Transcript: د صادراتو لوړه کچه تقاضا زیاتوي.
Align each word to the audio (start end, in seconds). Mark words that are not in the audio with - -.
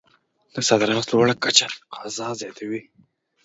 د 0.53 0.55
صادراتو 0.67 1.09
لوړه 1.11 1.35
کچه 1.43 1.67
تقاضا 1.77 2.27
زیاتوي. 2.41 2.81